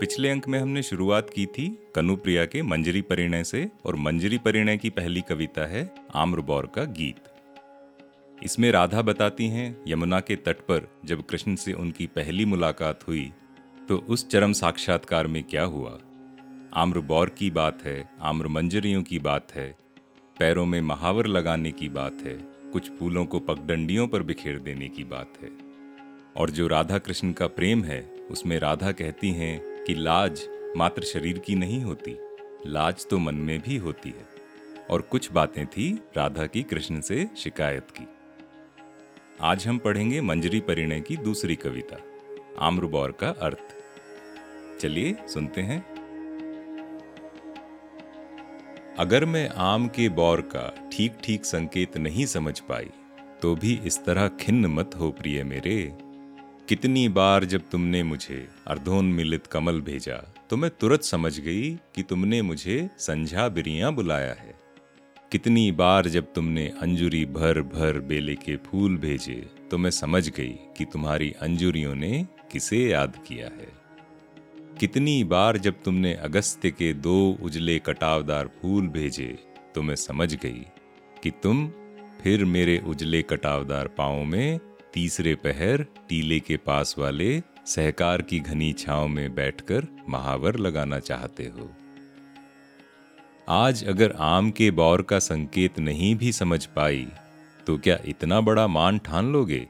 [0.00, 4.76] पिछले अंक में हमने शुरुआत की थी कनुप्रिया के मंजरी परिणय से, और मंजरी परिणय
[4.76, 7.30] की पहली कविता है आम्रबौर का गीत।
[8.38, 13.30] इसमें राधा बताती हैं, यमुना के तट पर जब कृष्ण से उनकी पहली मुलाकात हुई
[13.88, 15.98] तो उस चरम साक्षात्कार में क्या हुआ?
[16.74, 19.68] आम्रबौर की बात है आम्र मंजरियों की बात है,
[20.36, 22.34] पैरों में महावर लगाने की बात है,
[22.72, 25.50] कुछ फूलों को पगडंडियों पर बिखेर देने की बात है।
[26.36, 28.00] और जो राधा कृष्ण का प्रेम है,
[28.30, 30.40] उसमें राधा कहती हैं कि लाज
[30.76, 32.16] मात्र शरीर की नहीं होती,
[32.66, 34.24] लाज तो मन में भी होती है।
[34.90, 38.06] और कुछ बातें थी राधा की कृष्ण से शिकायत की।
[39.40, 41.96] आज हम पढ़ेंगे मंजरी परिणय की दूसरी कविता,
[42.58, 43.74] आम्रबौर का अर्थ।
[44.80, 45.80] चलिए सुनते हैं।
[48.98, 52.90] अगर मैं आम के बौर का ठीक ठीक संकेत नहीं समझ पाई
[53.42, 56.05] तो भी इस तरह खिन्न मत हो प्रिय मेरे।
[56.68, 60.16] कितनी बार जब तुमने मुझे अर्धोन्मिलित कमल भेजा
[60.50, 64.54] तो मैं तुरंत समझ गई कि तुमने मुझे संझा बिरिया बुलाया है।
[65.32, 69.38] कितनी बार जब तुमने अंजुरी भर भर बेले के फूल भेजे
[69.70, 73.72] तो मैं समझ गई कि तुम्हारी अंजुरियों ने किसे याद किया है।
[74.80, 79.34] कितनी बार जब तुमने अगस्त्य के दो उजले कटावदार फूल भेजे
[79.74, 80.66] तो मैं समझ गई
[81.22, 81.68] कि तुम
[82.22, 84.58] फिर मेरे उजले कटावदार पाओ में
[84.94, 91.44] तीसरे पहर टीले के पास वाले सहकार की घनी छाव में बैठकर महावर लगाना चाहते
[91.44, 91.70] हो।
[93.48, 97.06] आज अगर आम के बौर का संकेत नहीं भी समझ पाई
[97.66, 99.66] तो क्या इतना बड़ा मान ठान लोगे?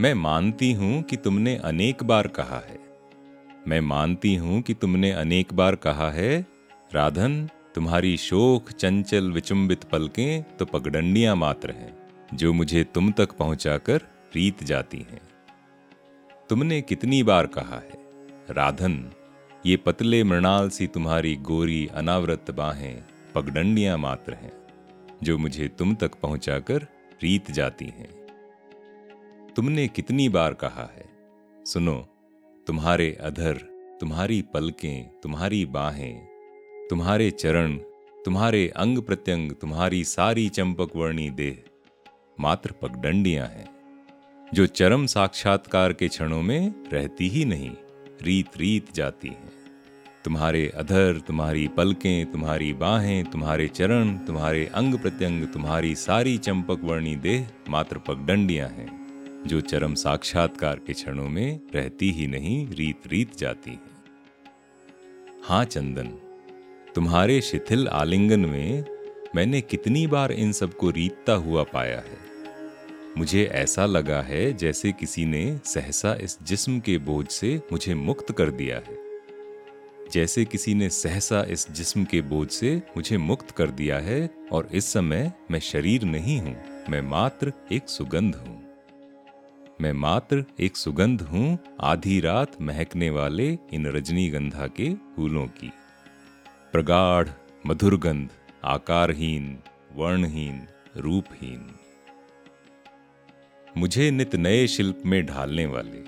[0.00, 2.78] मैं मानती हूँ कि तुमने अनेक बार कहा है।
[3.68, 6.46] मैं मानती हूँ कि तुमने अनेक बार कहा है,
[6.94, 11.97] राधन, तुम्हारी शोक, चंचल, विचुंबित पलकें तो पगडंडियाँ मात्र हैं।
[12.34, 14.00] जो मुझे तुम तक पहुंचाकर
[14.34, 15.20] रीत जाती हैं।
[16.50, 17.98] तुमने कितनी बार कहा है,
[18.50, 19.10] राधन,
[19.66, 23.02] ये पतले मृणाल सी तुम्हारी गोरी अनावृत बाहें
[23.34, 24.52] पगडंडियाँ मात्र हैं,
[25.22, 26.86] जो मुझे तुम तक पहुंचाकर
[27.22, 28.10] रीत जाती हैं।
[29.56, 31.04] तुमने कितनी बार कहा है,
[31.66, 32.08] सुनो,
[32.66, 33.54] तुम्हारे अधर,
[34.00, 36.26] तुम्हारी पलकें, तुम्हारी बाहें,
[36.90, 37.76] तुम्हारे चरण,
[38.24, 41.64] तुम्हारे अंग प्रत्यंग, तुम्हारी सारी चंपक वर्णी देह
[42.40, 43.68] मात्र पगडंडियाँ हैं,
[44.54, 47.70] जो चरम साक्षात्कार के क्षणों में रहती ही नहीं
[48.22, 49.50] रीत रीत जाती हैं।
[50.24, 57.16] तुम्हारे अधर, तुम्हारी पलकें, तुम्हारी बाहें, तुम्हारे चरण, तुम्हारे अंग प्रत्यंग, तुम्हारी सारी चंपक वर्णी
[57.16, 58.88] देह मात्र पगडंडियाँ हैं,
[59.46, 63.96] जो चरम साक्षात्कार के क्षणों में रहती ही नहीं रीत रीत जाती हैं।
[65.44, 66.08] हाँ चंदन,
[66.94, 68.84] तुम्हारे शिथिल आलिंगन में
[69.36, 72.27] मैंने कितनी बार इन सबको रीतता हुआ पाया है।
[73.18, 78.30] मुझे ऐसा लगा है जैसे किसी ने सहसा इस जिस्म के बोझ से मुझे मुक्त
[78.32, 78.96] कर दिया है।
[80.12, 84.68] जैसे किसी ने सहसा इस जिस्म के बोझ से मुझे मुक्त कर दिया है और
[84.72, 86.54] इस समय मैं शरीर नहीं हूँ,
[86.90, 88.56] मैं मात्र एक सुगंध हूँ।
[89.80, 95.72] मैं मात्र एक सुगंध हूँ आधी रात महकने वाले इन रजनीगंधा के फूलों की।
[96.72, 97.28] प्रगाढ़
[97.66, 98.30] मधुर गंध
[98.66, 99.58] आकारहीन,
[99.94, 101.68] वर्णहीन, रूपहीन।
[103.78, 106.02] मुझे नित नए शिल्प में ढालने वाले,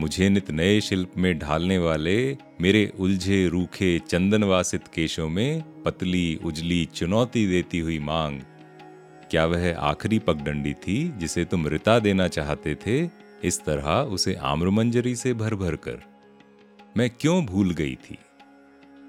[0.00, 6.84] मुझे नित नए शिल्प में ढालने वाले मेरे उलझे रूखे चंदनवासित केशों में पतली उजली
[6.84, 8.40] चुनौती देती हुई मांग।
[9.30, 13.00] क्या वह आखिरी पगडंडी थी जिसे तुम रिता देना चाहते थे?
[13.44, 15.98] इस तरह उसे आम्रमंजरी से भर भर कर।
[16.96, 18.18] मैं क्यों भूल गई थी?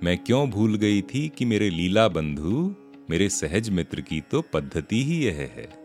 [0.04, 2.76] मैं क्यों भूल गई थी कि मेरे लीला बंधु,
[3.10, 5.83] मेरे सहज मित्र की तो पद्धति ही यह है।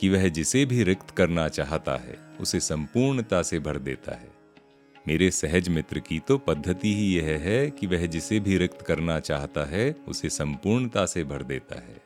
[0.00, 4.36] कि वह जिसे भी रिक्त करना चाहता है, उसे संपूर्णता से भर देता है।
[5.08, 9.20] मेरे सहज मित्र की तो पद्धति ही यह है कि वह जिसे भी रिक्त करना
[9.20, 11.96] चाहता है, उसे संपूर्णता से भर देता है।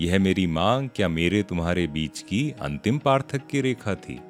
[0.00, 4.20] यह मेरी मांग, क्या मेरे तुम्हारे बीच की अंतिम पार्थक्य रेखा थी?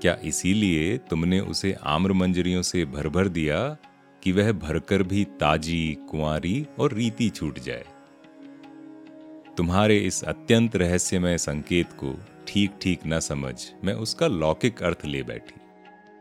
[0.00, 3.76] क्या इसीलिए तुमने उसे आम्र मंजरियों से भर भर दिया
[4.22, 7.84] कि वह भरकर भी ताजी, कुंवारी और रीति छूट जाए?
[9.56, 12.12] तुम्हारे इस अत्यंत रहस्यमय संकेत को
[12.48, 13.54] ठीक ठीक न समझ
[13.84, 15.60] मैं उसका लौकिक अर्थ ले बैठी।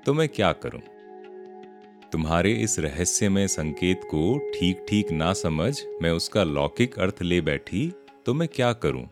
[0.05, 0.81] तो मैं क्या करूँ?
[2.11, 7.91] तुम्हारे इस रहस्यमय संकेत को ठीक ठीक ना समझ मैं उसका लौकिक अर्थ ले बैठी
[8.25, 9.05] तो मैं क्या करूँ?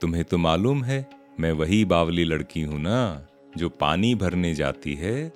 [0.00, 1.06] तुम्हें तो मालूम है,
[1.40, 3.26] मैं वही बावली लड़की हूँ ना,
[3.56, 5.28] जो पानी भरने जाती है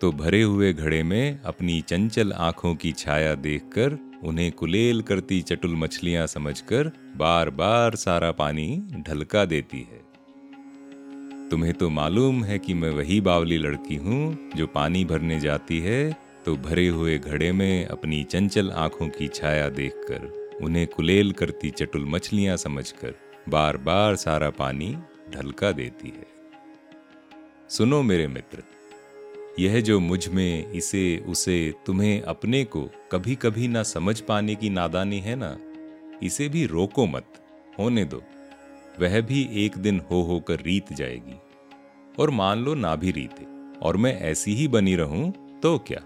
[0.00, 5.74] तो भरे हुए घड़े में अपनी चंचल आँखों की छाया देखकर उन्हें कुलेल करती चटुल
[5.76, 8.66] मछलियाँ समझकर बार बार सारा पानी
[9.08, 10.00] ढलका देती है।
[11.50, 16.16] तुम्हें तो मालूम है कि मैं वही बावली लड़की हूँ जो पानी भरने जाती है
[16.44, 20.26] तो भरे हुए घड़े में अपनी चंचल आँखों की छाया देखकर,
[20.62, 23.14] उन्हें कुलेल करती चटुल मछलियाँ समझकर
[23.48, 24.94] बार बार सारा पानी
[25.30, 26.26] ढलका देती है।
[27.68, 28.62] सुनो मेरे मित्र
[29.58, 32.82] यह जो मुझमें इसे, उसे तुम्हें अपने को
[33.12, 35.56] कभी कभी ना समझ पाने की नादानी है ना,
[36.22, 37.32] इसे भी रोको मत,
[37.78, 38.22] होने दो।
[39.00, 41.34] वह भी एक दिन हो होकर रीत जाएगी।
[42.18, 43.46] और मान लो ना भी रीते,
[43.78, 45.32] और मैं ऐसी ही बनी रहूँ
[45.62, 46.02] तो क्या?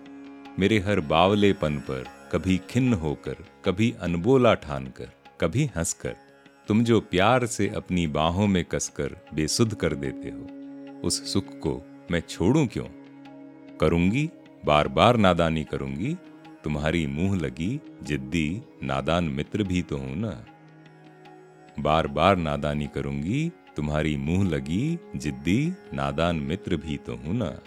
[0.59, 5.11] मेरे हर बावलेपन पर कभी खिन्न होकर, कभी अनबोला ठान कर
[5.41, 6.17] कभी हंसकर,
[6.69, 10.49] तुम जो प्यार से अपनी बाहों में कसकर बेसुध कर देते हो,
[11.07, 12.87] उस सुख को मैं छोड़ूं क्यों?
[13.83, 14.29] करूँगी
[14.65, 16.15] बार बार नादानी करूँगी,
[16.65, 20.45] तुम्हारी मुँह लगी, जिद्दी, नादान मित्र भी तो हूँ ना।
[21.81, 27.59] बार बार नादानी करूँगी, तुम्हारी मुँह लगी, जिद्दी, नादान मित्र भी तो हूँ ना।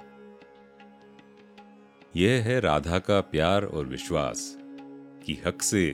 [2.16, 4.58] यह है राधा का प्यार और विश्वास,
[5.26, 5.86] कि हक से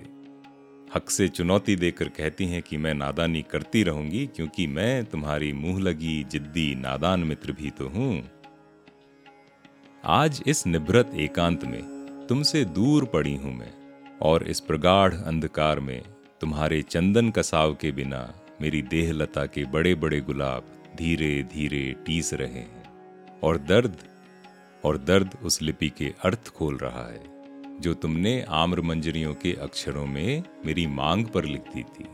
[0.95, 5.79] हक से चुनौती देकर कहती हैं कि मैं नादानी करती रहूँगी, क्योंकि मैं तुम्हारी मुँह
[5.79, 8.40] लगी, जिद्दी, नादान मित्र भी तो हूँ।
[10.03, 13.71] आज इस निभृत एकांत में तुमसे दूर पड़ी हूँ मैं,
[14.21, 16.01] और इस प्रगाढ़ अंधकार में
[16.42, 20.63] तुम्हारे चंदन कसाव के बिना मेरी देह लता के बड़े बड़े गुलाब
[20.98, 22.83] धीरे धीरे टीस रहे हैं,
[23.44, 23.98] और दर्द
[24.86, 27.21] और दर्द उस लिपि के अर्थ खोल रहा है,
[27.80, 32.07] जो तुमने आम्र मंजरियों के अक्षरों में मेरी मांग पर लिख दी थी।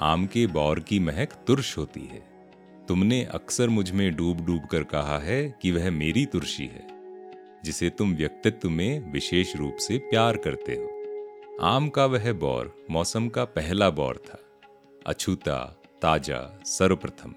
[0.00, 2.35] आम के बौर की महक तुर्श होती है
[2.88, 6.86] तुमने अक्सर मुझमें डूब डूब कर कहा है कि वह मेरी तुर्शी है,
[7.64, 10.90] जिसे तुम व्यक्तित्व में विशेष रूप से प्यार करते हो।
[11.62, 14.38] आम का वह बौर मौसम का पहला बौर था,
[15.06, 15.58] अछूता,
[16.02, 17.34] ताज़ा, सर्वप्रथम।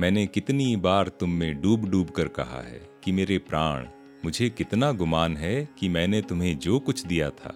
[0.00, 3.86] मैंने कितनी बार तुम में डूब डूब कर कहा है कि मेरे प्राण
[4.24, 7.54] मुझे कितना गुमान है कि मैंने तुम्हें जो कुछ दिया था,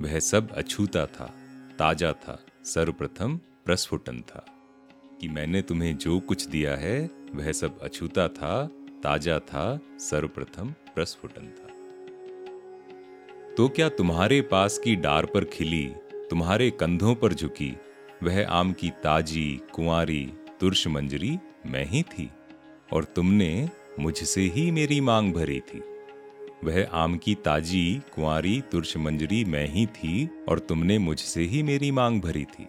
[0.00, 1.34] वह सब अछूता था,
[1.78, 4.44] ताज़ा था, सर्वप्रथम, प्रस्फुटन था।
[5.22, 8.66] कि मैंने तुम्हें जो कुछ दिया है, वह सब अछूता था,
[9.02, 11.68] ताज़ा था, सर्वप्रथम प्रस्फुटन था।
[13.56, 15.92] तो क्या तुम्हारे पास की डार पर खिली,
[16.30, 17.76] तुम्हारे कंधों पर झुकी,
[18.22, 22.30] वह आम की ताजी, कुंवारी, तुर्श मंजरी मैं ही थी,
[22.92, 23.68] और तुमने
[24.00, 25.82] मुझसे ही मेरी मांग भरी थी।
[26.64, 31.90] वह आम की ताजी, कुंवारी, तुर्श मंजरी मैं ही थी, और तुमने मुझसे ही मेरी
[31.90, 32.68] मांग भरी थी।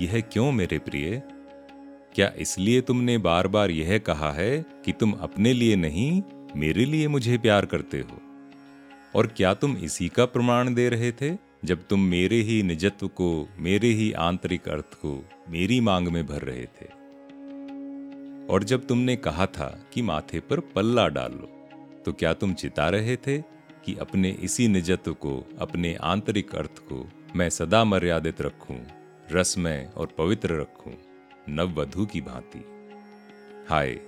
[0.00, 1.22] यह क्यों मेरे प्रिय?
[2.14, 6.22] क्या इसलिए तुमने बार बार यह कहा है कि तुम अपने लिए नहीं,
[6.56, 8.20] मेरे लिए मुझे प्यार करते हो?
[9.14, 13.48] और क्या तुम इसी का प्रमाण दे रहे थे, जब तुम मेरे ही निजत्व को,
[13.58, 16.86] मेरे ही आंतरिक अर्थ को, मेरी मांग में भर रहे थे?
[18.46, 21.50] और जब तुमने कहा था कि माथे पर पल्ला डाल लो
[22.04, 23.38] तो क्या तुम चिता रहे थे
[23.84, 28.80] कि अपने इसी निजत्व को, अपने आंतरिक अर्थ को मैं सदा मर्यादित रखूँ
[29.32, 30.92] रसमय और पवित्र रखूँ?
[31.48, 32.64] नववधु की भांति।
[33.68, 33.98] हाय,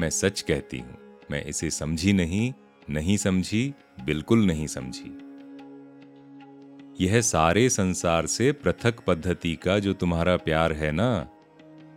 [0.00, 0.96] मैं सच कहती हूँ,
[1.30, 2.52] मैं इसे समझी नहीं
[2.90, 3.72] नहीं समझी,
[4.04, 5.18] बिल्कुल नहीं समझी।
[7.00, 11.26] यह सारे संसार से पृथक पद्धति का जो तुम्हारा प्यार है ना,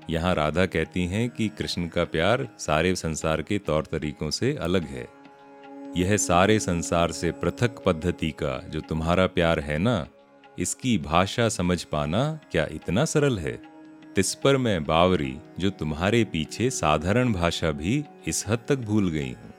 [0.09, 4.83] यहाँ राधा कहती हैं कि कृष्ण का प्यार सारे संसार के तौर तरीकों से अलग
[4.83, 5.07] है।
[5.97, 10.07] यह सारे संसार से पृथक पद्धति का जो तुम्हारा प्यार है ना,
[10.59, 13.59] इसकी भाषा समझ पाना क्या इतना सरल है?
[14.17, 19.31] तिस पर मैं बावरी, जो तुम्हारे पीछे साधारण भाषा भी इस हद तक भूल गई
[19.31, 19.53] हूँ।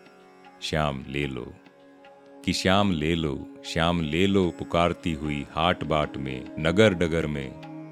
[0.62, 1.54] श्याम ले लो।
[2.44, 7.48] कि श्याम ले लो, श्याम ले लो पुकारती हुई हाट बाट में नगर डगर में,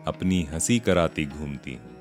[0.07, 1.97] अपनी हँसी कराती घूमती हूँ।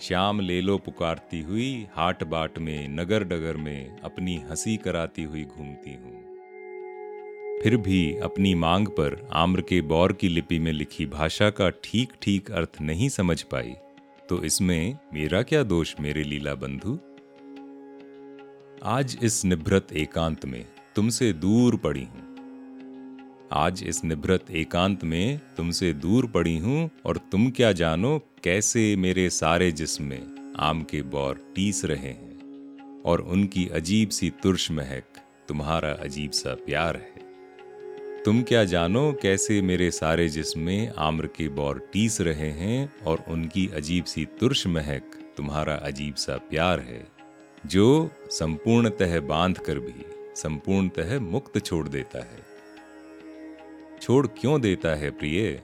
[0.00, 5.44] श्याम ले लो पुकारती हुई हाट बाट में नगर डगर में, अपनी हँसी कराती हुई
[5.44, 6.21] घूमती हूँ।
[7.62, 12.12] फिर भी अपनी मांग पर आम्र के बौर की लिपि में लिखी भाषा का ठीक
[12.22, 13.74] ठीक अर्थ नहीं समझ पाई
[14.28, 16.98] तो इसमें मेरा क्या दोष मेरे लीला बंधु?
[18.84, 20.66] आज इस निभृत एकांत में
[20.96, 27.50] तुमसे दूर पड़ी हूँ। आज इस निभृत एकांत में तुमसे दूर पड़ी हूँ और तुम
[27.50, 33.68] क्या जानो कैसे मेरे सारे जिस्म में आम के बौर टीस रहे हैं और उनकी
[33.68, 35.04] अजीब सी तुर्श महक
[35.48, 37.31] तुम्हारा अजीब सा प्यार है।
[38.24, 43.24] तुम क्या जानो कैसे मेरे सारे जिस्म में आम्र के बौर टीस रहे हैं और
[43.28, 45.02] उनकी अजीब सी तुर्श महक
[45.36, 47.06] तुम्हारा अजीब सा प्यार है,
[47.66, 49.94] जो संपूर्णतः बाँध कर भी
[50.36, 52.38] संपूर्णतः मुक्त छोड़ देता है।
[54.02, 55.62] छोड़ क्यों देता है प्रिय?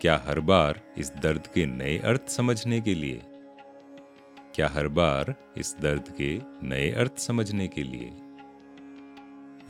[0.00, 3.20] क्या हर बार इस दर्द के नए अर्थ समझने के लिए?
[4.54, 8.12] क्या हर बार इस दर्द के नए अर्थ समझने के लिए?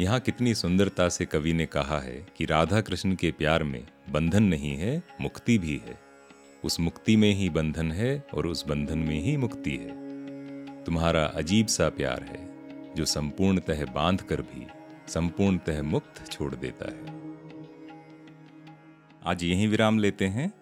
[0.01, 4.43] यहाँ कितनी सुंदरता से कवि ने कहा है कि राधा कृष्ण के प्यार में बंधन
[4.43, 5.99] नहीं है, मुक्ति भी है।
[6.65, 10.03] उस मुक्ति में ही बंधन है और उस बंधन में ही मुक्ति है।
[10.85, 12.49] तुम्हारा अजीब सा प्यार है,
[12.95, 14.67] जो संपूर्णतः बाँध कर भी
[15.09, 17.23] संपूर्णतः मुक्त छोड़ देता है।
[19.27, 20.53] आज यही विराम लेते हैं।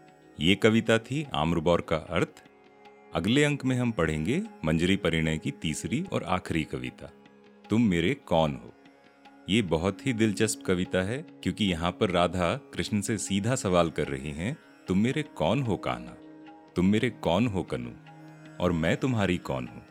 [0.41, 2.45] ये कविता थी आम्रबौर का अर्थ।
[3.15, 7.13] अगले अंक में हम पढ़ेंगे मंजरी परिणय की तीसरी और आखिरी कविता।
[7.71, 8.75] तुम मेरे कौन हो?
[9.51, 14.07] ये बहुत ही दिलचस्प कविता है, क्योंकि यहाँ पर राधा कृष्ण से सीधा सवाल कर
[14.09, 14.57] रही हैं,
[14.89, 16.15] तुम मेरे कौन हो कान्हा?
[16.77, 17.91] तुम मेरे कौन हो कनु
[18.61, 19.83] और मैं तुम्हारी कौन हूँ?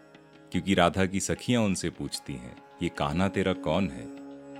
[0.51, 4.05] क्योंकि राधा की सखियाँ उनसे पूछती हैं, ये कान्हा तेरा कौन है?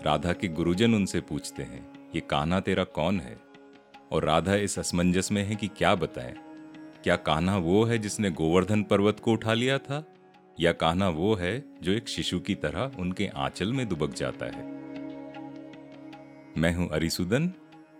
[0.03, 3.39] राधा के गुरुजन उनसे पूछते हैं, ये कान्हा तेरा कौन है?
[4.11, 6.35] और राधा इस असमंजस में है कि क्या बताएँ?
[7.03, 10.05] क्या कान्हा वो है जिसने गोवर्धन पर्वत को उठा लिया था?
[10.59, 14.78] या कान्हा वो है जो एक शिशु की तरह उनके आंचल में दुबक जाता है?
[16.59, 17.53] मैं हूँ अरिसुदन,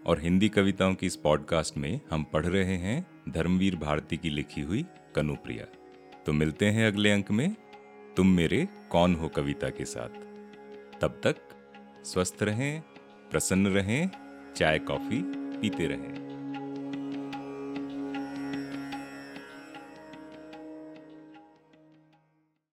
[0.06, 4.62] और हिंदी कविताओं की इस पॉडकास्ट में हम पढ़ रहे हैं धर्मवीर भारती की लिखी
[4.62, 4.86] हुई
[5.16, 5.66] कनुप्रिया।
[6.26, 7.56] तो मिलते हैं अगले अंक में।
[8.18, 10.10] तुम मेरे कौन हो कविता के साथ?
[11.02, 11.36] तब तक
[12.04, 12.82] स्वस्थ रहें,
[13.32, 14.10] प्रसन्न रहें,
[14.56, 16.29] चाय, कॉफ़ी पीते रहें।